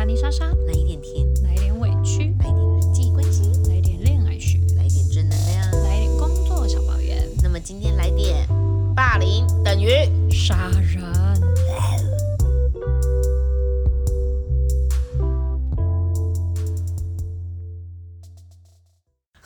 [0.00, 5.70] 凡妮莎莎，来一点甜，来一点委屈，来一点人际关系，来一点恋爱学，来一点正能量。
[5.84, 8.48] 来一点工作小抱怨，那么今天来点
[8.96, 9.90] 霸凌等于
[10.30, 11.04] 杀人。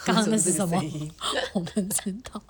[0.04, 0.80] 刚刚那是什么？
[1.54, 2.40] 我们 知道。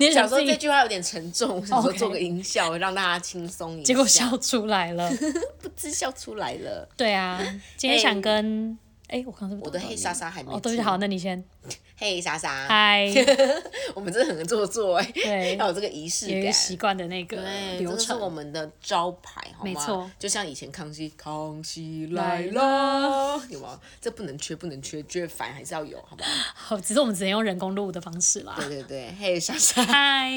[0.00, 3.84] 你也想说这句话有点沉重，我想说做个音效，让大家轻松一下。
[3.84, 5.10] 结果笑出来了。
[5.60, 6.88] 不知笑出来了。
[6.96, 7.38] 对啊，
[7.76, 8.78] 今天想跟
[9.10, 11.42] 哎，我刚刚是不是我的黑莎莎还没哦，对不起，好，那你先。
[11.96, 13.06] 嘿，莎莎，嗨，
[13.94, 16.50] 我们真的很做作哎，对，要有这个仪式感。
[16.50, 18.32] 习惯的那个对，流这个是我程。
[18.32, 19.64] 们的招牌，好吗？
[19.64, 23.78] 没错就像以前康熙，康熙来来了，有吗？
[24.00, 26.30] 这不能缺，不能缺，觉得烦还是要有，好不好？
[26.54, 28.54] 好，只是我们只能用人工录的方式啦。
[28.56, 30.30] 对对对，嘿，莎莎，嗨，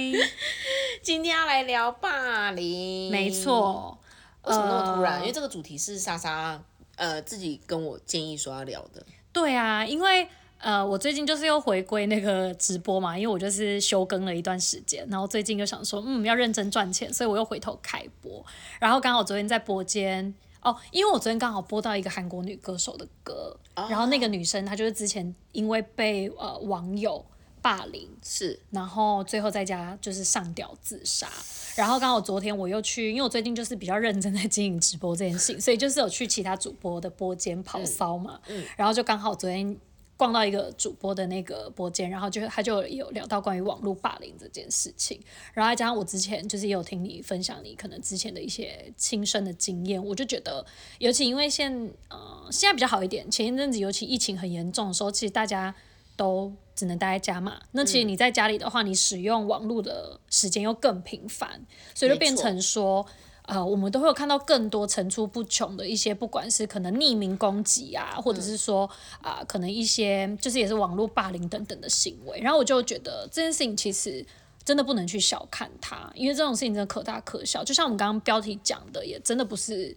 [1.02, 3.30] 今天要来聊霸凌，没。
[3.32, 3.98] 错。
[4.44, 5.14] 为什么那么突然？
[5.14, 6.62] 呃因为这个主题是莎莎
[6.96, 9.06] 呃自己跟我建议说要聊的。
[9.32, 10.28] 对啊，因为
[10.60, 18.46] 呃，我最近就是又回归那个直播嘛，因为我就是休更了一段时间，然后最近就想说，嗯，要认真赚钱，所以我又回头开播。
[18.80, 27.26] 然后刚好昨天在播间哦，因为我昨天刚好播到一个韩国女歌手的歌，然后那个女生她就是之前因为被呃网友
[27.64, 31.28] 霸凌，是，然后最后在家就是上吊自杀。
[31.76, 38.40] 然后刚好昨天我又去，因为我最近就是比较认真在经营直播这件事情，所以就是有去其他主播的播间跑骚嘛。
[38.78, 39.76] 然后就刚好昨天
[40.16, 45.20] 逛到一个主播的那个播间，然后就他就有聊到关于网络霸凌这件事情，
[45.54, 50.64] 然后再加上我之前就是也有听你分享你可能之前的一些亲身的经验，我就觉得，
[51.00, 51.72] 尤其因为现
[52.10, 55.74] 呃现在比较好一点，前一阵子尤其疫情很严重的时候，其实大家
[56.16, 57.60] 都只能待在家嘛。
[57.72, 63.06] 那其实你在家里的话，你使用网络的时间又更频繁，所以就变成说，
[63.44, 68.90] 呃，我们都会有看到更多层出不穷的一些，不管是可能匿名攻击啊，或者是说
[69.22, 72.40] 啊、可能一些就是也是网络霸凌等等的行为。
[72.40, 74.26] 然后我就觉得这件事情其实。
[74.66, 77.66] 真的不能去小看它，因为这种事情真的可大可小。
[77.66, 79.94] 就像我们刚刚标题讲的，也真的不是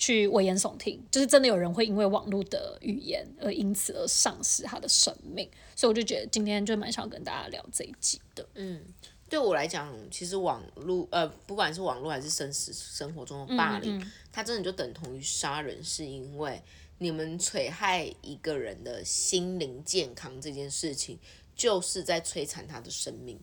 [0.00, 5.48] 去危言耸听，就是真的有人会因为网络的语言而因此而丧失他的生命。
[5.76, 8.48] 所以我就觉得今天就蛮想跟大家聊这一集的。
[8.54, 8.82] 嗯
[9.28, 16.60] 对我来讲，其实网络呃，不管是网络还是真实生活中的霸凌，它真的就等同于杀人，是因为
[16.96, 21.18] 你们摧害一个人的心灵健康这件事情，
[21.54, 23.38] 就是在摧残他的生命，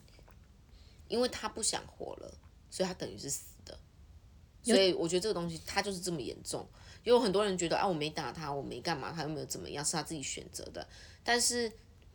[1.06, 2.34] 因为他不想活了，
[2.68, 3.30] 所以他等于是。
[4.62, 6.66] 所以我觉得这个东西它就是这么严重。
[7.04, 10.86] 有很多人觉得啊，我没打他，我没干嘛，他又没有怎么样，是他自己选择的。
[11.24, 11.70] 但是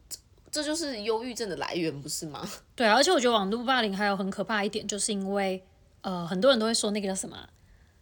[0.07, 0.19] 这
[0.51, 2.47] 这就是忧郁症的来源，不是吗？
[2.75, 5.63] 对啊，而且我觉得网络霸凌还有很可怕一点，就是因为
[6.01, 7.49] 呃，很多人都会说那个叫什么啊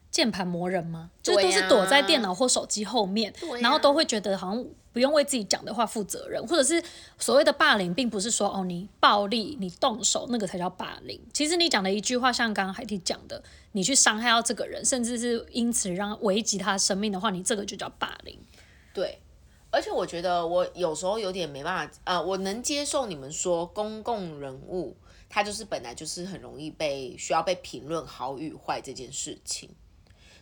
[0.10, 1.12] 键盘魔人吗？
[1.24, 6.84] 就是都是躲在电脑或手机后面，然后都会觉得好像不用为自己讲的话负责任，或者是
[7.18, 11.20] 所谓的霸凌，并不是说哦你暴力你动手那个才叫霸凌。
[11.34, 13.42] 其实你讲的一句话，像刚刚海蒂讲的，
[13.72, 18.38] 你去伤害到这个人，甚至是因此让危及他生命的话，你这个就叫霸凌。
[18.94, 19.20] 对，
[19.70, 24.98] 而且我觉得我有时候有点没办法，呃，我能接受你们说公共人物
[25.30, 29.70] 他就是本来就是很容易被需要被评论好与坏这件事情，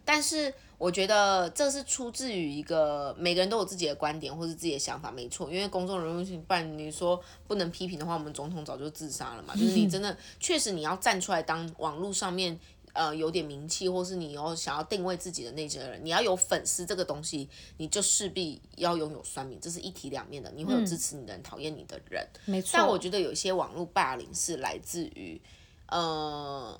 [0.09, 12.59] 但是我觉得这是出自于一个每个人都有自己的观点或是自己的想法，没错，因为公众人物，不然你说不能批评的话，我们总统早就自杀了嘛，就是你真的确实你要站出来当网络上面。
[12.93, 20.51] 呃，有点名气，或是你有想要定位自己的那些人，你要有粉丝这个东西，你就势必要拥有酸民，这是一体两面的。
[20.55, 22.27] 你会有支持你的人，讨厌你的人。
[22.45, 25.39] 没错，但我觉得有些网络霸凌是来自于
[25.85, 26.77] 呃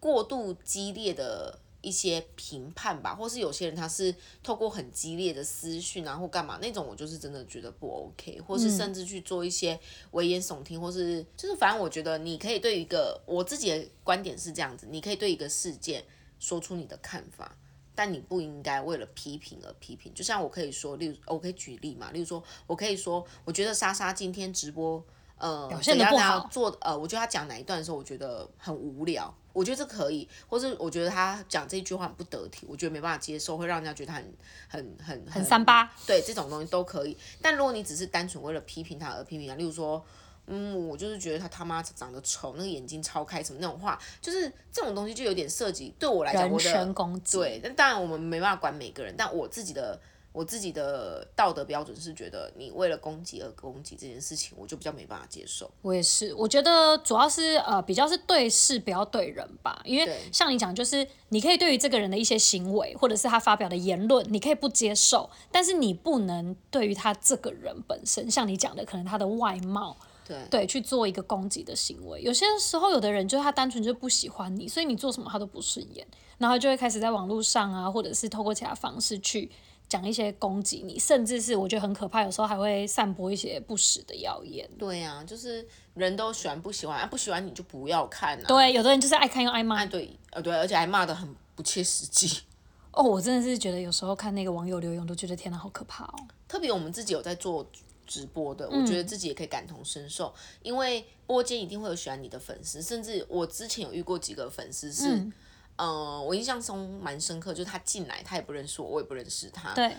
[0.00, 9.78] 过度激烈的一些评判吧，或是有些人他是透过很激烈的私讯啊或干嘛那种，我就是真的觉得不 OK，或是甚至去做一些
[10.12, 16.02] 危言耸听，或是就是反正我觉得你可以对一个我自己的观点是这样子，你可以对一个事件
[16.38, 17.54] 说出你的看法。
[17.94, 25.04] 但你不应该为了批评而批评，就像我可以说，例如我可以举例嘛，例如说，我可以说，我觉得莎莎今天直播，
[25.36, 34.34] 呃，表现得不好做，呃，我觉得她讲哪一段的时候，我觉得很无聊，我觉得这可以，或是我觉得他讲这句话很不得体，我觉得没办法接受，会让人家觉得他很
[34.68, 35.90] 很很很三八。
[36.06, 37.16] 对这种东西都可以。
[37.40, 40.04] 但如果你只是单纯为了批评他而批评他，例如说，
[40.46, 50.00] 嗯，我就是觉得他他妈长得丑，那个眼睛超开什么那种话，就是这种东西就有点涉及对我来讲，我人的身攻击，对，但当然我们没办法管每个人，但我自己的
[50.32, 55.70] 我自己的道德标准是觉得你为了攻击而攻击这件事情，我就比较没办法接受。
[55.82, 69.96] 我也是，我觉得主要是呃比较是对事不要对人吧，因为像你讲，就是你可以对于这个人的一些行为或者是他发表的言论，你可以不接受，但是你不能对于他这个人本身，像你讲的，可能他的外貌。
[70.24, 72.22] 对对，去做一个攻击的行为。
[72.22, 76.06] 有些时候，有的人就是他单纯就不喜欢你，所以你做什么他都不顺眼，
[76.38, 79.50] 然后就会开始在网络上啊，或者是透过其他方式去
[79.92, 84.66] 讲一些攻击你，甚至是我觉得很可怕，有时候还会散播一些不实的谣言。
[84.78, 88.44] 对呀、就是人都喜欢不喜欢，啊不喜欢你就不要看啊。
[88.48, 89.84] 对，有的人就是爱看又爱骂啊，。
[89.84, 92.40] 对，呃对，而且还骂的很不切实际。
[92.92, 96.14] 哦，我真的是觉得有时候看那个网友留言，都觉得天哪，好可怕哦。
[96.48, 97.66] 特别我们自己有在做
[98.06, 105.32] 直播的，我觉得自己也可以感同身受，因为播间一定会有喜欢你的粉丝，甚至我之前有遇过几个粉丝是，嗯、
[105.76, 109.96] 我印象中蛮深刻，就是他进来他也不认识我，我也不认识他，对，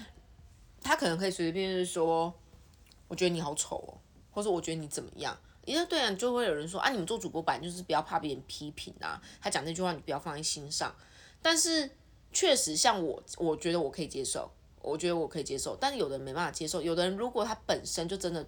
[0.82, 2.34] 他可能可以随随便便说，
[3.08, 3.98] 我觉得你好丑哦，
[4.32, 5.38] 或者我觉得你怎么样。
[5.66, 10.94] 因为对啊，就会有人说啊，你们做主播版就是不要怕别人批评啊，他讲那句话你不要放在心上。
[11.42, 11.90] 但是
[12.34, 16.82] 确实，像我，我觉得我可以接受，我觉得我可以接受，但是有的人没办法接受。
[16.82, 18.46] 有的人如果他本身就真的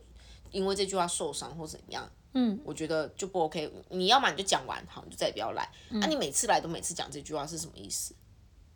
[0.51, 3.71] 因为这句话受伤或怎样，嗯，我觉得就不 OK。
[3.89, 5.67] 你要么你就讲完，好，你就再也不要来。
[5.89, 8.13] 那、你每次来都每次讲这句话是什么意思？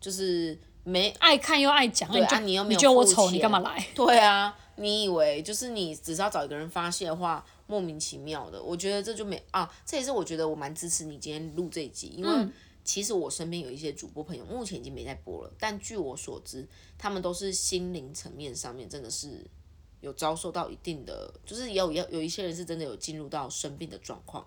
[0.00, 3.86] 就是没爱看又爱讲，对啊你又没有觉得我丑，你干嘛来？
[3.94, 12.48] 对啊，你以为就是你只是要找一个人发泄的话，莫名其妙的，我觉得这就没啊，这也是我觉得我蛮支持你今天录这一集，因为
[12.82, 16.66] 其实我身边有一些主播朋友，目前已经没在播了，但据我所知，
[16.96, 19.46] 他们都是心灵层面上面真的是
[20.00, 24.46] 有遭受到一定的，就是也有有有一些人是真的有进入到生病的状况，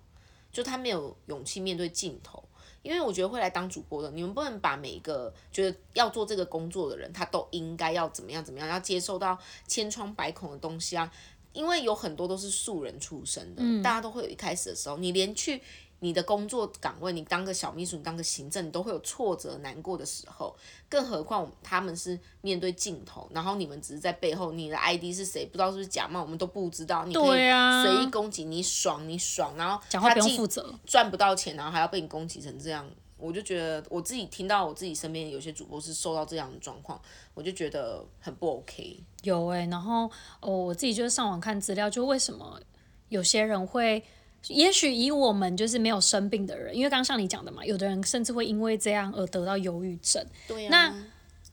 [0.51, 2.43] 就他没有勇气面对镜头。
[2.81, 11.09] 因为我觉得会来当主播的，你们不能把每一个觉得要做这个工作的人，他都应该要怎么样怎么样，要接受到千疮百孔的东西啊。
[11.53, 15.61] 因为有很多都是素人出身的，大家都会有一开始的时候，你连去
[16.03, 20.53] 你的工作岗位，你当个小秘书，你当个行政，你都会有挫折、难过的时候。
[20.89, 27.05] 更何况他们是面对镜头，然后你们只是在背后，你的 ID 是谁，不知道是不是假冒，我们都不知道。
[27.05, 27.49] 你可以
[27.85, 30.77] 随意攻击你爽你爽，然后讲话不用负责。
[30.85, 32.85] 赚不到钱，然后还要被你攻击成这样，
[33.15, 37.01] 我就觉得我自己听到我自己身边有些主播是受到这样的状况，
[37.33, 39.01] 我就觉得很不 OK。
[39.21, 40.11] 有诶、然后
[40.41, 42.59] 哦，我自己就是上网看资料，就为什么
[43.07, 44.03] 有些人会，
[44.47, 50.93] 也许以我们就是没有生病的人，因为刚刚像你讲的嘛，有的人甚至会因为这样而得到忧郁症，对呀、那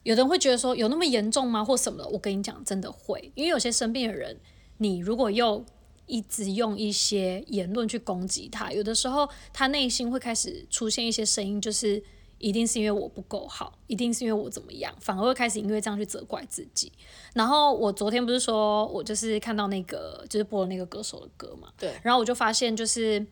[0.02, 2.08] 有的人会觉得说有那么严重吗，或什么的？
[2.08, 4.36] 我跟你讲，真的会，因为有些生病的人，
[4.78, 5.64] 你如果又
[6.06, 12.02] 一直用一些言论去攻击他，有的时候他内心会开始出现一些声音，就是
[12.40, 16.90] 一定是因为我不够好，一定是因为我怎么样，反而会开始因为这样去责怪自己。
[17.34, 23.24] 然后我昨天不是说我就是看到那个就是播了那个歌手的歌嘛，对然后我就发现就是。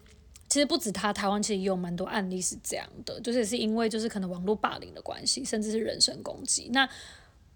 [0.50, 6.70] 其实不止他，台湾其实也有蛮多案例是这样的，就是是因为就是可能网络霸凌的关系，甚至是人身攻击。
[6.72, 6.88] 那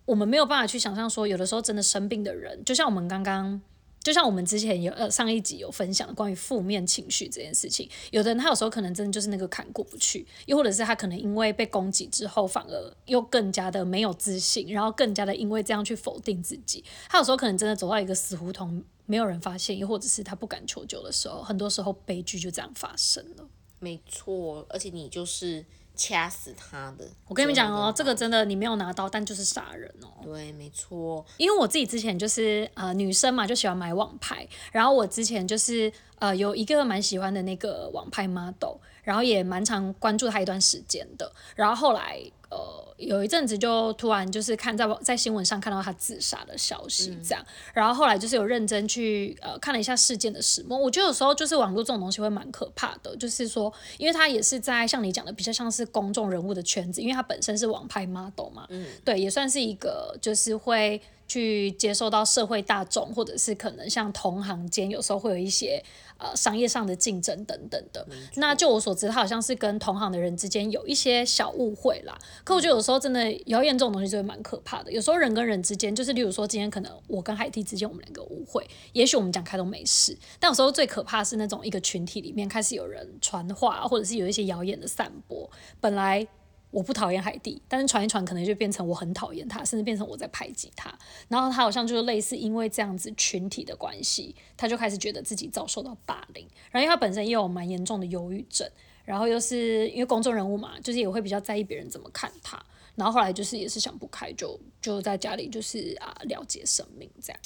[0.04, 3.58] 我们没有办法去想象说，有的时候真的生病的人，就像我们刚刚，
[4.02, 16.84] 就像我们之前有呃上一集有分享关于负面情绪这件事情，有的人他有时候可能真的就是那个坎过不去，又或者是他可能因为被攻击之后，反而又更加的没有自信，然后更加的因为这样去否定自己。
[17.08, 23.48] 他有时候可能真的走到一个死胡同，没有人发现，又或者是他不敢求救的时候，很多时候悲剧就这样发生了。
[23.78, 27.08] 没错，而且你就是掐死他的。
[27.28, 30.08] 我跟你们讲哦，这个真的你没有拿刀，但就是杀人哦。
[30.22, 42.20] 对，没错，因为我自己之前就是呃女生嘛，就喜欢买网拍，然后我之前就是呃有一个蛮喜欢的那个网拍 model，然后也蛮常关注他一段时间的，然后后来
[42.52, 47.44] 呃有一阵子就突然就是看在在新闻上看到他自杀的消息这样，
[47.74, 58.86] 然后后来就是有认真去呃看了一下事件的始末，我觉得有时候就是网络这种东西会蛮可怕的，就是说因为他也是在像你讲的比较像是公众人物的圈子，因为他本身是网拍 model 嘛，嗯。
[59.04, 65.82] 对，也算是一个就是会去接受到社会大众，或者是可能像同行间有时候会有一些
[66.18, 68.06] 呃商业上的竞争等等的。
[68.36, 72.16] 那就我所知，他好像是跟同行的人之间有一些小误会啦。
[72.44, 74.90] 可我觉得有时候真的谣言这种东西就会蛮可怕的。
[74.92, 86.26] 有时候人跟人之间，就是例如说今天可能我跟海蒂之间我们两个误会，也许我们讲开都没事，但有时候最可怕是那种一个群体里面开始有人传话，或者是有一些谣言的散播，本来。
[86.72, 90.90] 我不讨厌海蒂，但是传一传可能就变成我很讨厌他，甚至变成我在排挤他。
[91.28, 96.48] 然后他好像就是类似因为这样子群体的关系，他就开始觉得自己遭受到霸凌。
[96.70, 98.66] 然后因为他本身也有蛮严重的忧郁症，
[99.04, 102.62] 然后又是因为公众人物嘛，就是也会比较在意别人怎么看他。
[102.94, 107.40] 然后后来就是也是想不开，就就在家里就是啊了解生命这样。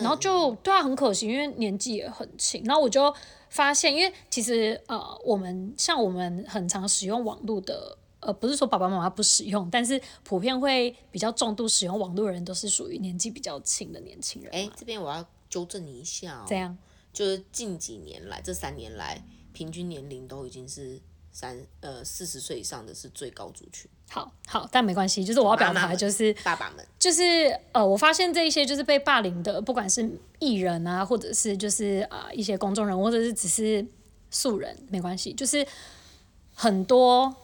[0.00, 2.60] 然后就对啊，很可惜，因为年纪也很轻。
[2.64, 3.14] 然后我就
[3.50, 14.50] 发现，因为其实呃，我们像我们很常使用网络的，呃，不是说爸爸妈妈不使用，但是普遍会比较重度使用网络的人，都是属于年纪比较轻的年轻人。
[14.52, 16.44] 哎，这边我要纠正你一下哦。
[16.48, 16.76] 这样？
[17.12, 19.22] 就是近几年来，这三年来，
[19.56, 21.00] 平均年龄都已经是。
[21.36, 23.86] 三呃四十岁以上的是最高族群。
[24.08, 27.22] 好，好，但没关系，就是我要表达的就是爸爸们，就是
[27.72, 33.86] 呃，我发现这一些就是被霸凌的，不管是艺人啊，或者是就是啊一些公众人物，或者是只是
[34.30, 35.66] 素人，没关系，就是
[36.54, 37.36] 很多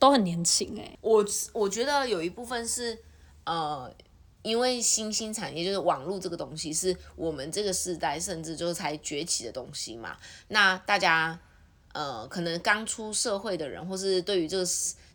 [0.00, 0.98] 都很年轻哎。
[1.00, 2.98] 我我觉得有一部分是
[3.44, 3.94] 呃，
[4.42, 10.16] 因为新兴产业就是网络这个东西是我们这个时代甚至就是才崛起的东西嘛，
[10.48, 11.38] 那大家。
[11.92, 14.64] 呃，可能刚出社会的人，或是对于这个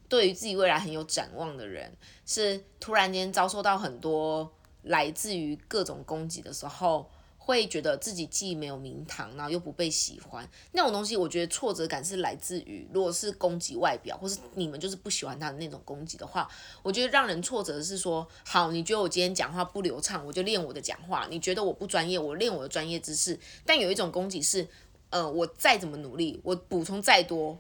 [0.10, 1.90] 对于自己未来很有展望的人，
[2.26, 7.10] 是突然间遭受到很多来自于各种攻击的时候，
[7.46, 10.50] 会觉得自己既没有名堂，然后又不被喜欢。
[10.72, 16.50] 那种东西，我觉得挫折感是来自于，如果是攻击外表，或是你们就是不喜欢他的那种攻击的话，
[16.82, 23.40] 我觉得让人挫折的是说，好，你觉得我今天讲话不流畅，我就练我的讲话；你觉得我不专业，我练我的专业知识。
[23.66, 24.68] 但有一种攻击是。
[25.12, 27.58] 呃，我再怎么努力，我补充再多，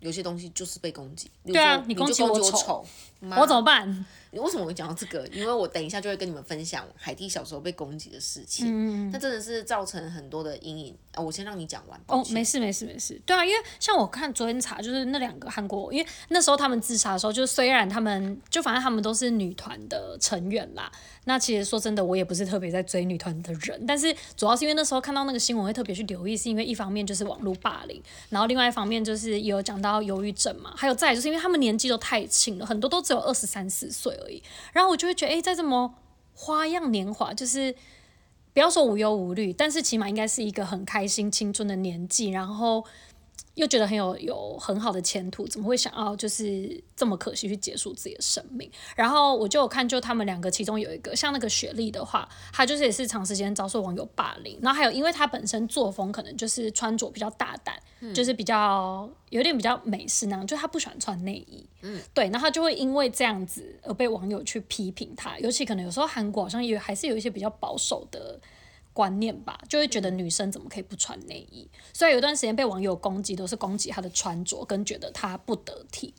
[0.00, 1.30] 有些东西就是被攻击。
[1.44, 2.86] 对啊，你攻击我丑，
[3.20, 4.06] 我怎么办？
[4.36, 5.26] 你为什么会讲到这个？
[5.28, 8.66] 因为我等一下就会跟你们分享海蒂小时候被攻击的事情。
[8.68, 10.94] 嗯那真的是造成很多的阴影。
[11.12, 11.98] 啊，我先让你讲完。
[12.08, 13.18] 哦，没事没事没事。
[13.24, 20.92] 对啊，因为像我看昨天查，就是那两个韩国，因为那时候他们自杀的时候，就是虽然他们就反正他们都是女团的成员啦。
[21.24, 34.25] 那其实说真的，我也不是特别在追女团的人，但是主要是因为那时候看到那个新闻会特别去留意，是因为一方面就是网络霸凌，然后另外一方面就是也有讲到忧郁症嘛，还有再就是因为他们年纪都太轻了，很多都只有二十三四岁而
[34.72, 35.94] 然后我就会觉得，哎，在这么
[36.34, 37.74] 花样年华，就是
[38.52, 42.84] 不要说无忧无虑，但是起码应该是一个很开心青春的年纪，然后。
[43.56, 48.70] 又觉得很有有很好的前途，怎么会想要就是这么可惜去结束自己的生命？
[48.94, 54.58] 然后我就有看，就他们两个其中有一个像那个雪莉的话，她就是也是长时间遭受网友霸凌。
[54.60, 57.74] 然后还有，因为她本身作风可能就是穿着比较大胆，
[58.14, 61.66] 就是比较有点比较美式那样，就她不喜欢穿内衣。
[61.80, 65.38] 嗯，对，然后就会因为这样子而被网友去批评她。
[65.38, 68.38] 尤其可能有时候韩国好像也还是有一些比较保守的。
[68.96, 71.68] 观念吧，就会觉得女生怎么可以不穿内衣？
[71.92, 76.14] 所以有段时间被网友攻击，都是攻击她的穿着，跟觉得她不得体。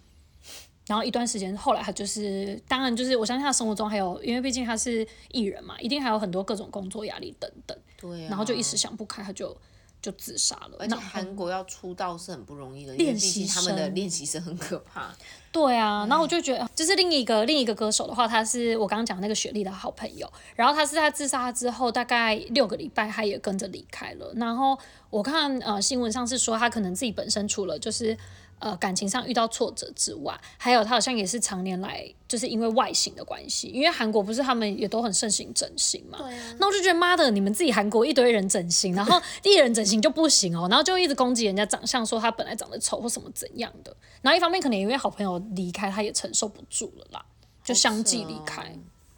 [0.86, 7.76] 然后一段时间后来，她就是当然就是我相信她生活中还有，因为毕竟她是艺人嘛，一定还有很多各种工作压力等等。
[7.98, 8.28] 对。
[8.28, 9.58] 然后就一时想不开，她就。
[10.02, 10.78] 就自杀了。
[10.80, 15.14] 而且韩国要出道是很不容易的，练习他们的练习生很可怕。
[15.52, 20.32] 对啊，然后我就觉得，就是另一个另一个歌手的话，他是我刚刚讲那个雪莉的好朋友。
[20.56, 24.32] 然后他是在自杀之后大概六个礼拜，他也跟着离开了。
[24.36, 24.78] 然后
[25.10, 28.18] 我看呃新闻上是说，他可能自己本身除了就是。
[28.60, 36.18] 呃，感情上遇到挫折之外，还有他好像也是常年来就是因为外形的关系，因为韩国不是他们也都很盛行整形嘛。
[36.58, 43.96] 那我就觉得妈的，你们自己韩国一堆人整形，然后第 一人整形就不行哦，然后就一直攻击人家长相，说他本来长得丑或什么怎样的。
[44.24, 47.24] 然后一方面可能因为好朋友离开，他也承受不住了啦，
[47.64, 48.64] 就相继离开，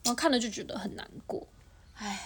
[0.03, 1.47] 然后看了就觉得很难过。
[1.95, 2.19] 唉，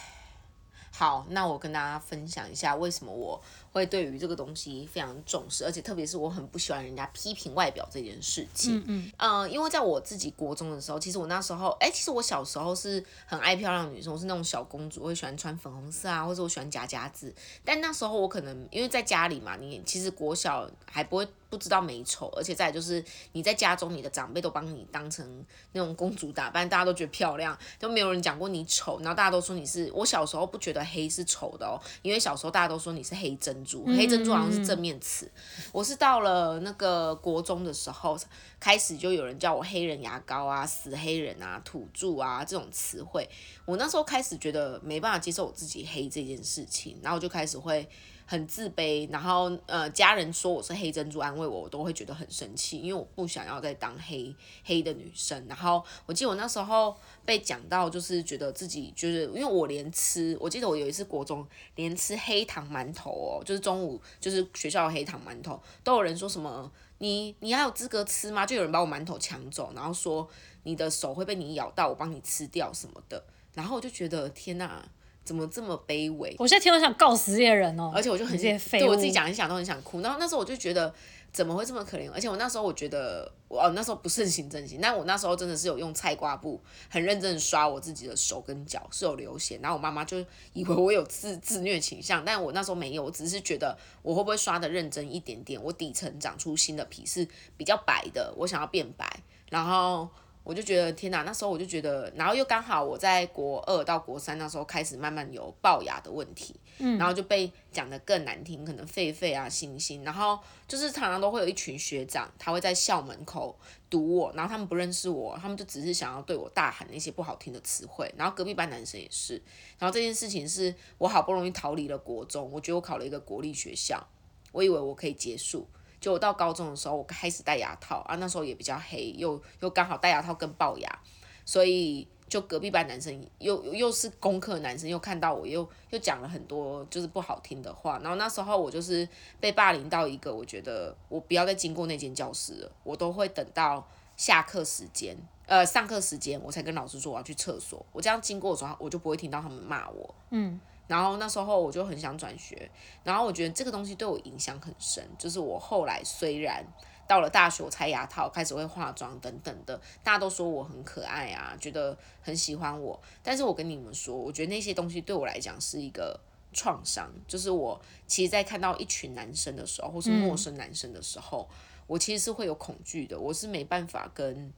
[0.92, 3.40] 好，那我跟大家分享一下为什么我。
[3.74, 8.78] 会对于这个东西非常重视，而且特别是我很不喜欢人家批评外表这件事情。
[8.78, 9.12] 嗯嗯。
[9.18, 17.34] 呃，因为在我自己国中的时候，其实我那时候，哎，其实我小时候是很爱漂亮女生，我是那种小公主，我会喜欢穿粉红色啊，或者我喜欢夹夹子。
[17.66, 28.98] 但那时候我可能因为在家里嘛，你其实国小还不会不知道美丑，而且再就是你在家中，你的长辈都帮你当成那种公主打扮，大家都觉得漂亮，都没有人讲过你丑。
[29.02, 33.86] 然后大家都说你是，我小时候不觉得黑是丑的哦，因为小时候大家都说你是黑珍珠。
[33.86, 35.32] 黑珍珠好像是正面词，
[35.72, 38.18] 我是到了那个国中的时候，
[38.60, 43.30] 开始就有人叫我黑人牙膏啊、死黑人啊、土著啊这种词汇，
[43.66, 47.88] 我那时候开始觉得没办法接受我自己黑这件事情，然后就开始会。
[48.26, 55.46] 很自卑，然后呃，家人说我是黑珍珠安慰我，我都会觉得很生气，因为我不想要再当黑黑的女生。
[55.48, 68.46] 然后我记得我那时候被讲到，就是觉得自己就是因为我连吃，我记得我有一次国中连吃黑糖馒头哦，就是中午就是学校的黑糖馒头，都有人说什么你你还有资格吃吗？
[68.46, 70.28] 就有人把我馒头抢走，然后说
[70.64, 73.24] 你的手会被你咬到，我帮你吃掉什么的。
[73.54, 74.84] 然后我就觉得天哪！
[75.24, 76.36] 怎么这么卑微？
[76.40, 80.02] 我现在听到想告死这些人哦、而且我就很废物对我自己讲一想都很想哭。
[80.02, 80.94] 然后那时候我就觉得
[81.32, 82.12] 怎么会这么可怜？
[82.12, 90.20] 而且我那时候我觉得我哦那时候不盛行整形，但我那时候真的是有用菜瓜布很认真的刷我自己的手跟脚是有流血，然后我妈妈就
[90.54, 100.10] 以为我有自自虐倾向，但我那时候没有，我只是觉得我会不会刷的认真一点点，我底层长出新的皮是比较白的，我想要变白，然后。
[100.44, 113.58] 我就觉得天哪，那时候我就觉得，然后又刚好我在国二到国三那时候开始慢慢有龅牙的问题，然后就被讲的更难听，可能狒狒啊、星星，然后就是常常都会有一群学长，他会在校门口
[113.90, 119.42] 堵我，然后他们不认识我，他们就只是想要对我大喊那些不好听的词汇，然后隔壁班男生也是，
[119.80, 124.06] 然后这件事情是我好不容易逃离了国中，我觉得我考了一个国立学校，
[124.52, 125.66] 我以为我可以结束。
[126.04, 131.00] 就我到高中的时候，我开始戴牙套啊，那时候也比较黑，又又刚好戴牙套跟龅牙，
[131.46, 139.08] 所以就隔壁班男生又又是功课男生，又看到我又又讲了很多就是不好听的话，然后那时候我就是
[139.40, 150.60] 被霸凌到一个，我觉得我不要再经过那间教室了，我都会等到下课时间，呃，上课时间我才跟老师说我要去厕所，我这样经过的时候，我就不会听到他们骂我，嗯。
[150.88, 152.70] 然后那时候我就很想转学，
[153.04, 156.66] 然后我觉得这个东西对我影响很深，就是我后来虽然
[157.08, 166.20] 到了大学，我拆牙套，开始会化妆等等的，大家都说我很可爱啊，觉得很喜欢我，但是我跟你们说，我觉得那些东西对我来讲是一个
[166.52, 171.50] 创伤，就是我其实，在看到一群男生的时候，或是陌生男生的时候，
[171.88, 174.52] 我其实是会有恐惧的，我是没办法跟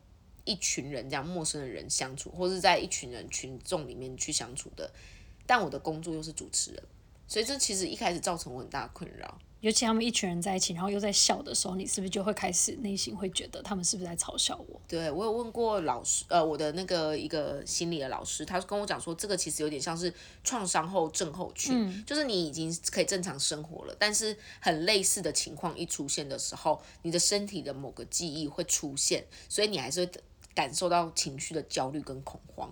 [0.44, 4.92] 一群人这样陌生的人相处，或是在一群人群众里面去相处的。
[5.46, 6.84] 但我的工作又是主持人，
[7.28, 9.38] 所以这其实一开始造成我很大的困扰。
[9.62, 14.80] 尤其他们一群人在一起，然后又在笑的时候，你是不是就会开始内心会觉得他们是不是在嘲笑我？
[14.88, 30.12] 对我有问过老师，呃，我的那个一个心理的老师，他跟我讲说，这个其实有点像是创伤后症候群，就是你已经可以正常生活了，但是很类似的情况一出现的时候，你的身体的某个记忆会出现，所以你还是会
[30.54, 32.72] 感受到情绪的焦虑跟恐慌。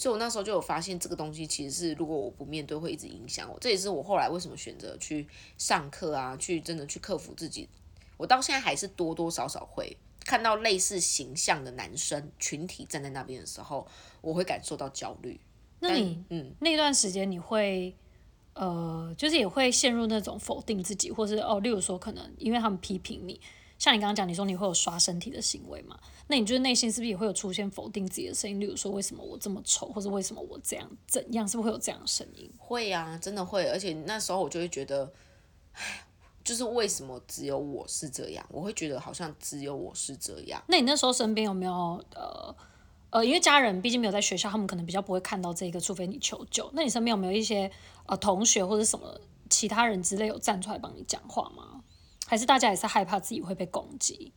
[0.00, 3.58] 所以我那时候就有发现，这个东西其实是如果我不面对，会一直影响我。
[3.60, 5.28] 这也是我后来为什么选择去
[5.58, 7.68] 上课啊，去真的去克服自己。
[8.16, 13.86] 我到现在还是多多少少会看到类似形象的男生群体站在那边的时候，
[14.22, 15.38] 我会感受到焦虑。
[15.80, 17.94] 那你嗯那段时间你会
[18.54, 23.38] 呃，就是也会陷入那种否定自己，或是哦，例如说可能因为他们批评你。
[23.80, 25.98] 像你刚刚讲，你说你会有刷身体的行为嘛？
[26.28, 28.60] 那你就是内心是不是也会有出现否定自己的声音？
[28.60, 31.48] 例如说，为什么我这么丑，或者为什么我这样怎样？
[31.48, 32.48] 是不是会有这样的声音？
[32.58, 33.64] 会啊，真的会。
[33.70, 35.10] 而且那时候我就会觉得，
[35.72, 36.06] 唉，
[36.44, 38.44] 就是为什么只有我是这样？
[38.50, 40.62] 我会觉得好像只有我是这样。
[40.68, 41.72] 那你那时候身边有没有
[42.14, 42.54] 呃
[43.08, 46.70] 呃，因为家人毕竟没有在学校，他们可能比较不会看到这个，除非你求救。
[46.74, 47.70] 那你身边有没有一些
[48.04, 51.79] 呃同学或者什么其他人之类有站出来帮你讲话吗？
[52.30, 54.32] 还是大家也是害怕自己会被攻击，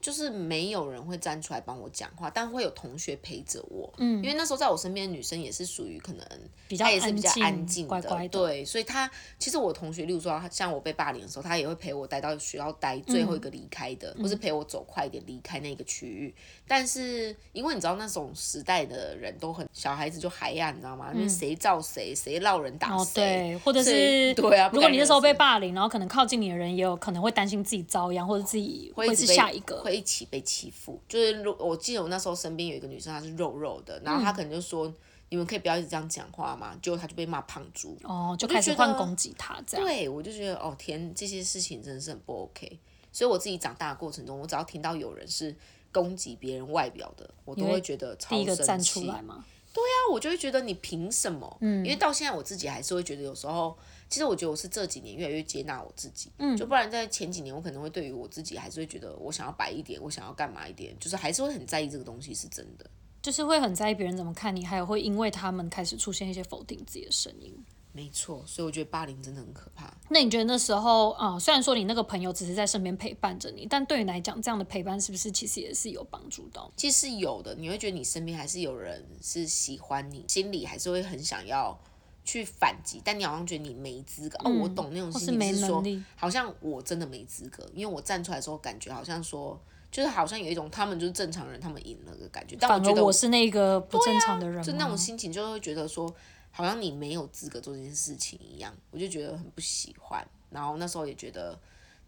[0.00, 3.92] 就是没有人会站出来帮我讲话，但会有同学陪着我。
[3.98, 6.26] 嗯，因为那时候在我身边的女生也是属于可能，
[6.66, 16.34] 比较也是比较安静的，对，所以她其实我同学，例如说像我被霸凌的时候，她也会陪我待到学校待最后一个离开的，或是陪我走快一点离开那个区域。
[16.66, 21.10] 但是因为你知道那种时代的人都很小孩子就还呀，你知道吗？
[21.14, 24.70] 因为谁罩谁，谁闹人打谁，或者是对啊。
[24.72, 31.00] 如果你那时候被霸凌，然后可能靠近你的人也有可能会担心自己遭殃，或者自己会是下一个，会一起被欺负。
[31.08, 34.92] 就是我记得我那时候身边有一个女生，她是肉肉的，然后她可能就说
[35.28, 39.86] ：“你们可以不要一直这样讲话嘛。”结果她就被骂胖猪，哦，就开始换攻击她这样。
[39.86, 42.78] 对，我就觉得哦天，这些事情真的是很不 OK。
[43.12, 45.54] 所以我自己长大的过程中，我只要听到有人是。
[45.92, 49.00] 攻击别人外表的，我都会觉得超生气。
[49.00, 51.56] 对啊，我就会觉得你凭什么？
[51.60, 53.76] 嗯，因为到现在我自己还是会觉得，有时候
[54.10, 56.30] 其实我觉得我是这几年越来越接纳我自己。
[56.38, 62.84] 嗯，就不然在前几年，我可能会对于我自己还是会觉得我想要白一点，我想要干嘛一点，就是还是会很在意这个东西是真的。
[63.22, 67.54] 就是会很在意别人怎么看你，还有会因为他们开始出现一些否定自己的声音。
[67.92, 69.92] 没错，所以我觉得霸凌真的很可怕。
[70.08, 76.70] 那你觉得那时候啊，虽然说你那个朋友只是在身边陪伴着你，但对你来讲，这样的陪伴是不是其实也是有帮助到？
[76.76, 81.76] 其实有的，你会觉得你身边还是有人是喜欢你，心里还是会很想要
[82.24, 84.38] 去反击，但你好像觉得你没资格。
[84.44, 85.82] 哦，我懂那种心情，是说
[86.16, 92.56] 好像我真的没资格，因为我站出来的时候，感觉好像说，就是好像有一种他们就是正常人，他们赢了的感觉。
[92.60, 96.14] 但我觉得我是那个不正常的人，就那种心情就会觉得说。
[96.52, 100.26] 好像你没有资格做这件事情一样，我就觉得很不喜欢。
[100.50, 101.56] 然后那时候也觉得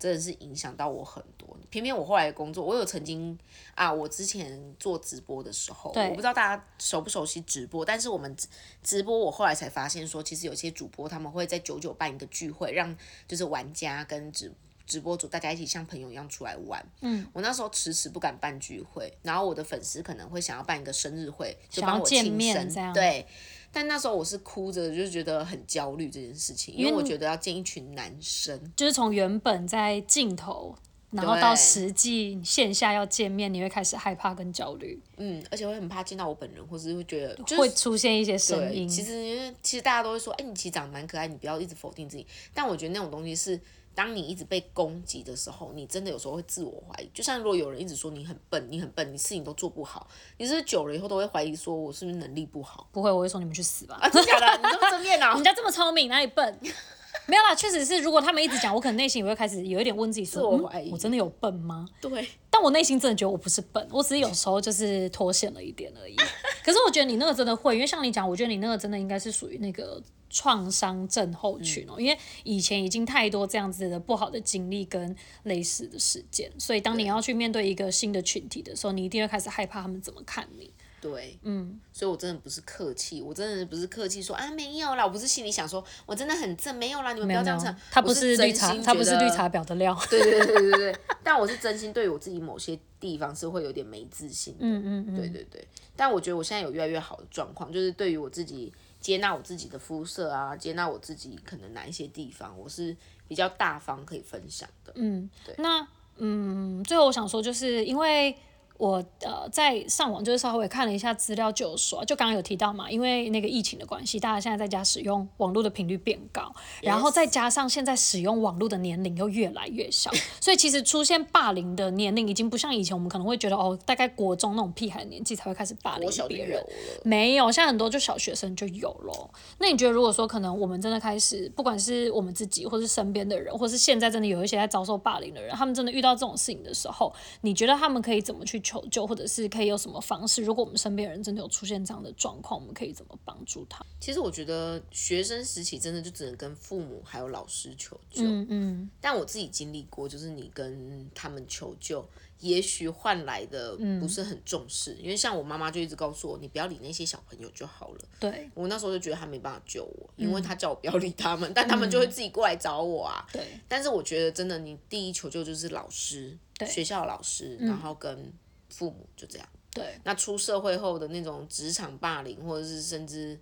[0.03, 1.57] 真的是影响到我很多。
[1.71, 3.39] 偏偏我后来的工作，我有曾经
[3.77, 8.37] 啊，我之前做直播的时候，我不知道大家熟不熟悉直播，但是我们
[8.83, 12.95] 直播，我后来才发现说，其实有些主播他们会在九九办一个聚会，让
[13.29, 14.53] 就是玩家跟直
[14.85, 16.85] 直播主大家一起像朋友一样出来玩。
[17.01, 23.25] 嗯，我那时候迟迟不敢办聚会，然后我的粉丝可能会想要办一个生日会，就帮我庆生对。
[23.73, 30.75] 但那时候我是哭着，就觉得很焦虑这件事情，因为我觉得要见一群男生，就是从原本在镜头，
[31.11, 38.89] 然后到实际线下要见面，你会开始害怕跟焦虑，嗯，而且会很怕见到我本人，或是会觉得就是会出现一些声，音。
[38.89, 42.27] 其实因为其实大家都会说，哎、你其实长得蛮可爱，你不要一直否定自己。
[42.53, 43.59] 但我觉得那种东西是，
[43.95, 47.11] 当你一直被攻击的时候，你真的有时候会自我怀疑。
[47.15, 50.07] 就像如果有人一直说你很笨，你很笨，你事情都做不好，
[50.39, 53.99] 你是不是久了以后都会怀疑说我是不是能力不好不会，我会说你们去死吧。
[54.01, 54.09] 啊？
[54.09, 54.57] 真的假的？
[54.69, 55.45] 你这么正面啊人？
[55.45, 56.59] 家这么聪明，哪里笨？
[57.27, 61.87] 没有啦，确实是，如果他们一直讲，我可能内心也会开始有一点问自己说，自我怀疑嗯，我真的有笨吗？
[62.01, 66.17] 对，但我内心真的觉得我不是笨，我只是有时候就是脱线了一点而已。
[66.65, 75.15] 可是我觉得你那个真的会，因为像你讲，我觉得你那个真的应该是属于那个创伤症候群哦、因为以前已经太多这样子的不好的经历跟
[75.45, 80.73] 类似的事件，所以当你要去面对一个新的群体的时候，你一定会开始害怕他们怎么看你。
[81.03, 89.99] 对，嗯，所以我真的不是客气，我真的不是客气说啊没有啦，我不是心里想说我真的很正，没有啦，你们不要这样想，，他不是绿茶，他不是绿茶婊的料。
[90.09, 94.61] 对对对对对对，但我是真心对我自己某些地方是会有点没自信的。
[94.61, 104.93] 嗯嗯嗯，对对对，但我觉得我现在有越来越好的状况，就是对于我自己接纳我自己的肤色啊，接纳我自己可能哪一些地方，我是比较大方可以分享的。
[104.95, 105.85] 嗯，对那
[106.19, 108.37] 嗯，最后我想说，就是因为
[108.79, 126.63] 我呃在上网就是稍微看了一下资料，就有说，就刚刚有提到嘛，因为那个疫情的关系，大家现在在家使用网络的频率变高，然后再加上现在使用网络的年龄又越来越小， 所以其实出现霸凌的年龄已经不像以前我们可能会觉得哦，大概国中那种屁孩年纪才会开始霸凌别人。
[127.05, 129.31] 没有，现在很多就小学生就有了。
[129.59, 140.43] 那你觉得，如果说可能我们真的开始，不管是我们自己，或是身边的人，或是现在真的有一些在遭受霸凌的人，他们真的遇到这种事情的时候，你觉得他们可以怎么去求救，或者是可以有什么方式？
[140.43, 143.85] 如果我们身边人真的有出现这样的状况，我们可以怎么帮助他？
[144.01, 152.05] 其实我觉得学生时期真的就只能跟父母还有老师求救，嗯嗯，但我自己经历过，就是你跟他们求救，
[152.41, 158.01] 也许换来的不是很重视，因为像我妈妈就一直告诉我，你不要理那些小朋友就好了。
[158.19, 163.27] 对我那时候就觉得他没办法救我，因为他叫我不要理他们，但他们就会自己过来找我啊。
[163.33, 168.33] 对但是我觉得真的，你第一求救就是老师，学校的老师，然后跟
[168.73, 169.49] 父母就这样。
[169.71, 173.41] 对，那出社会后的那种职场霸凌，或者是甚至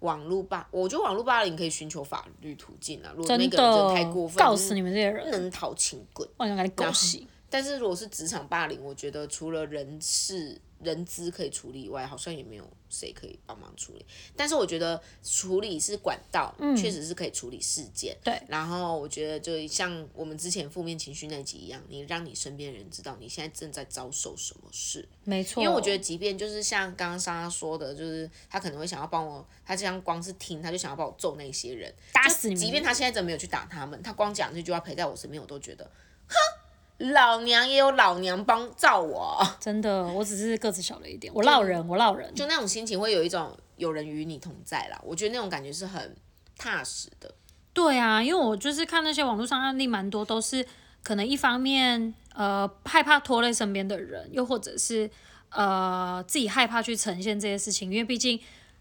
[0.00, 3.12] 网络霸，我觉得网络霸凌可以寻求法律途径啊。
[3.14, 6.28] 如果那真个人真的太过分，告死你们这些不人，能讨情滚。
[6.38, 7.28] 我想给你狗洗。
[7.50, 14.06] 但是如果是职场霸凌，我觉得除了人事人资可以处理以外，好像也没有谁可以帮忙处理。
[14.34, 18.16] 但是我觉得处理是管道，确实是可以处理事件。
[18.24, 25.06] 对然后我觉得就像我们之前负面情绪那集一样，你让你身边人知道你现在正在遭受什么事。
[25.24, 35.84] 没错，因为我觉得，即便就是像刚刚莎莎说的，就是他可能会想要帮我，他这样光是听，他就想要帮我揍那些人，打死你即便他现在真的没有去打他们，他光讲这句话陪在我身边，我都觉得，
[36.26, 36.34] 哼，
[37.00, 42.32] 老娘也有老娘帮照我，真的，我只是个子小了一点，我闹人，我闹人。
[42.34, 45.00] 就那种心情会有一种有人与你同在啦。
[45.02, 46.14] 我觉得那种感觉是很
[46.58, 47.34] 踏实的。
[47.72, 50.66] 对啊，因为我就是看那些网络上案例，蛮多都是
[51.02, 55.10] 可能一方面呃害怕拖累身边的人，又或者是
[55.48, 58.38] 呃自己害怕去呈现这些事情，因为毕竟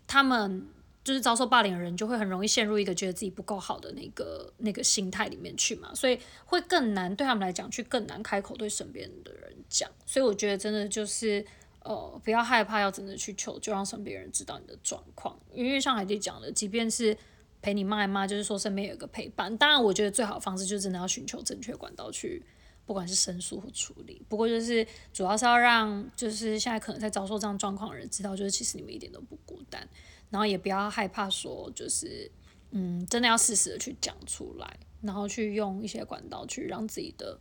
[0.08, 0.68] 他们
[1.10, 11.46] 就是遭受霸凌的人，就会很容易陷入一个觉得自己不够好的那个那个心态里面去嘛，所以会更难对他们来讲去更难开口对身边的人讲，所以我觉得真的就是。
[11.82, 15.40] 呃，不要害怕，要真的去求救，让身边人知道你的状况。
[15.54, 17.18] 因为像海蒂讲的，即便是
[17.62, 19.58] 陪你骂一骂，就是说身边有一个陪伴。
[19.58, 22.44] 当然，我觉得最好的方式就是真的要寻求正确管道去，
[22.90, 24.20] 不管是申诉或处理。
[24.28, 29.88] 不过就是主要是要让就是现在可能在遭受这样状况的人知道，就是其实你们一点都不孤单，
[30.32, 32.32] 然后也不要害怕说就是
[32.72, 37.40] 嗯，真的要适时的去讲出来，然后去用一些管道去让自己的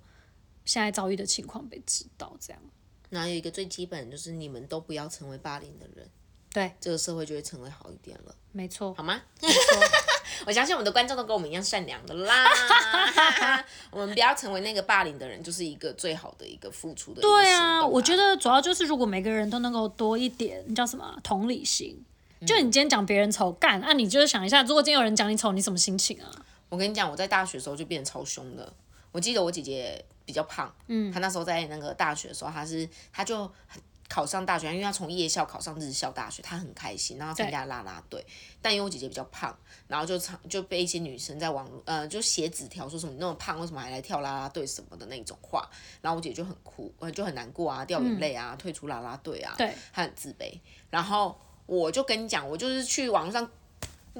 [0.67, 2.61] 现在遭遇的情况被知道，这样
[3.09, 6.07] 然后有一个最基本就是你们都不要成为霸凌的人，
[6.53, 9.23] 对，这个社会就会成为好一点了，没错，好吗？
[9.41, 10.08] 没错。
[10.47, 12.45] 我相信我们的观众都跟我们一样善良的啦。
[13.91, 22.05] 我们不要成为那个霸凌的人，就是一个最好的一个付出的对啊，我觉得主要就是如果每个人都能够多一点叫什么啊同理心。
[22.47, 26.31] 就你今天讲别人丑干，那、你就是想一下，如果今天有人讲你丑，你什么心情啊？
[26.69, 28.73] 我跟你讲，我在大学的时候就变得超凶的。
[29.11, 38.25] 我记得我姐姐比较胖，嗯，她那时候在那个大学的时候，她是她就很考上大学，因为她从夜校考上日校大学，她很开心，然后参加啦啦队。
[38.63, 45.69] 但因为我姐姐比较胖，然后就常就被一些女生在网络呃就写纸条说什么你那么胖为什么还来跳啦啦队什么的那种话，
[46.01, 50.59] 然后我姐就很哭，呃就很难过啊，掉眼泪啊，退出啦啦队啊，对，她很自卑。
[50.91, 53.49] 然后我就跟你讲，我就是去网上。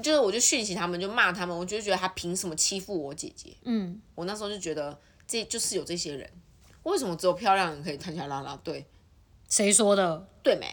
[0.01, 3.53] 就是我就讯息他们，就骂他们，我就觉得他凭什么欺负我姐姐？
[3.63, 4.97] 嗯，我那时候就觉得
[5.27, 6.31] 这就是有这些人，
[6.83, 8.85] 为什么只有漂亮人可以参加啦啦队？
[9.49, 10.27] 谁说的？
[10.41, 10.65] 对没？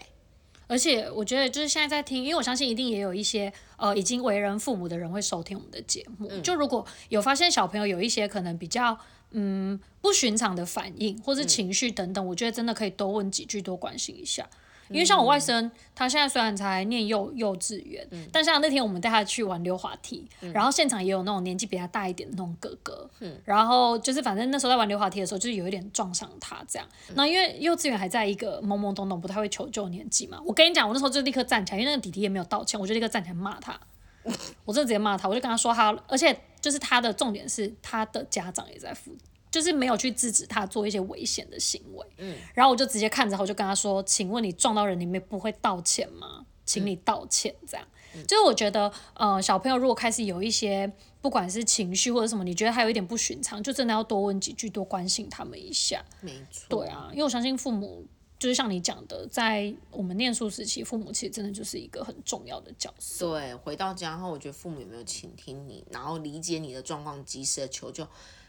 [0.67, 6.29] 而且我觉得就是现在在听，因为我相信一定也有一些呃已经为人父母的人会收听我们的节目。
[6.41, 8.97] 就如果有发现小朋友有一些可能比较
[9.31, 14.45] 嗯不寻常的反应或是情绪等等，我觉得真的可以多问几句，多关心一下。
[14.89, 23.09] 因为像我外甥，他现在虽然才念幼幼稚园，但像那天我们带他去玩溜滑梯，然后现场也有那种年纪比他大一点的那种哥哥，
[23.45, 26.87] 然后就是反正那时候在玩溜滑梯的时候，就是有一点撞上他这样。
[27.15, 33.79] 那因为幼稚园还在一个懵懵懂懂、不太会求救年纪嘛，我跟你讲，我那时候就立刻站起来，因为那个弟弟也没有道歉，我就立刻站起来骂他，
[34.65, 39.15] 我真的直接骂他，我就跟他说他，而且就是他的重点是他的家长也在附。
[39.49, 46.45] 就是没有去制止他做一些危险的行为，嗯，然后我就直接看着他，我就跟他说：“请问你撞到人，你们不会道歉吗？
[46.65, 47.87] 请你道歉。”这样，
[48.27, 56.03] 就是我觉得，呃，小朋友如果开始有一些不管是情绪或者什么，你觉得他有一点不寻常，就真的要多问几句，多关心他们一下。
[56.21, 56.65] 没错。
[56.67, 58.05] 对啊，因为我相信父母
[58.37, 63.29] 就是像你讲的，在我们念书时期，父母其实真的就是一个很重要的角色。
[63.29, 68.07] 对，回到家后，我觉得父母有没有倾听你，然后理解你的状况，及时的求救。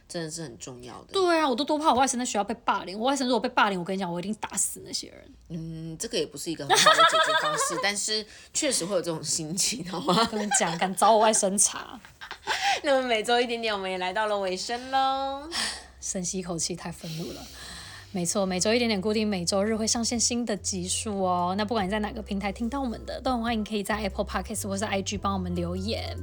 [0.08, 1.12] 真的是很重要的。
[1.12, 2.98] 对啊，我都多怕我外甥在学校被霸凌。
[2.98, 5.32] 我外甥如果被霸凌，我跟你讲，我一定打死那些人。
[5.50, 10.24] 嗯，这个也不是一个很好的解决方式， 但是确实会有这种心情，好吗？
[10.30, 12.00] 跟你讲，敢找我外甥查。
[12.82, 15.48] 那么每周一点点，我们也来到了尾声喽。
[16.00, 17.40] 深吸一口气，太愤怒了。
[18.10, 21.54] 没错，每周一点点，固定每周日会上线新的集数哦。
[21.58, 26.16] 那不管你在哪个平台听到我们的，都很欢迎可以在 Apple Podcast 或是 IG 帮我们留言。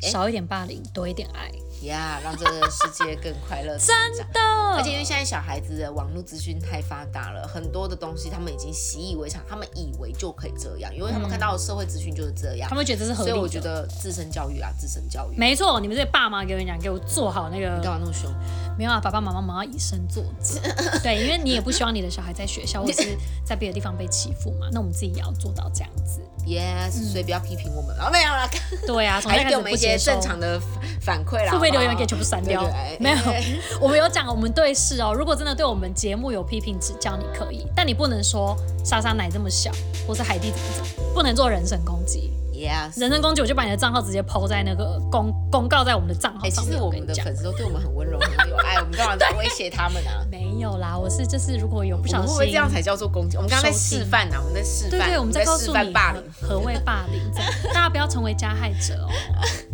[0.00, 1.50] 少一点霸凌，多一点爱。
[1.86, 3.76] 呀，让这个世界更快乐。
[3.78, 3.94] 真
[4.32, 4.40] 的，
[4.76, 13.32] 而且因为现在小孩子的网络资讯太发达了，很多的东西他们已经习以为常，他们以为就可以这样，因为他们看到的社会资讯就是这样，他们觉得这是合理的。
[13.32, 15.36] 所以我觉得自身教育啊，自身教育。
[15.36, 17.76] 没错，你们这些爸妈给我讲，给我做好那个。
[17.76, 18.32] 你干嘛那么凶？
[18.76, 20.60] 没有啊，爸爸妈妈们要以身作则。
[21.02, 26.20] 对，因为你也不希望你的小孩在学校或是在别的地方被欺负嘛，那我们自己也要做到这样子。
[26.46, 28.48] Yes，所以不要批评我们了，没有了。
[28.86, 30.60] 对啊，还给我们一些正常的
[31.00, 31.52] 反馈啦。
[31.52, 32.68] 付费留言可以全部删掉。
[32.98, 33.16] 没有，
[33.80, 35.14] 我们有讲我们对视哦。
[35.14, 39.70] 如果真的对我们节目有批评指教，你可以，但你不能说莎莎奶这么小，
[40.06, 42.32] 或是海蒂怎么怎么，不能做人身攻击。
[42.52, 46.72] Yes，人身攻击我就把你的账号直接抛在那个公公告在我们的账号上面。
[46.72, 50.26] 其实我们的粉丝都对我们很温柔，很有爱，我们干嘛在威胁他们啊？
[50.28, 53.36] 没有啦，我是就是如果有不小心，会不会这样才叫做攻击？
[53.36, 55.94] 我们刚刚在示范呢，我们在示范，对对，我们在告诉你
[56.42, 59.08] 何谓霸凌，这样大家不要成为加害者哦。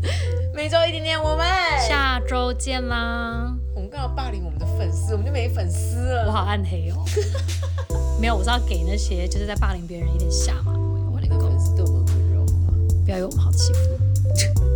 [0.55, 1.45] 每周一点点，我们
[1.81, 3.53] 下周见啦。
[3.75, 6.27] 我们刚好霸凌我们的粉丝，我们就没粉丝了。
[6.29, 7.05] 我好暗黑哦。
[8.21, 11.01] 没有，我是要给那些就是在霸凌别人一点下马威。
[11.13, 12.05] 我那个粉丝对我们。
[13.05, 14.74] 不要以为我们好欺负。